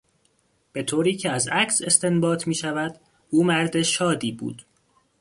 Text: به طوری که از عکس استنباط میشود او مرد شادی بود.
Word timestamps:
به 0.73 0.83
طوری 0.83 1.15
که 1.15 1.29
از 1.29 1.47
عکس 1.47 1.81
استنباط 1.81 2.47
میشود 2.47 2.99
او 3.29 3.43
مرد 3.43 3.81
شادی 3.81 4.31
بود. 4.31 4.65